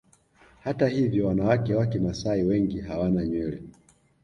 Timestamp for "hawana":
2.81-3.25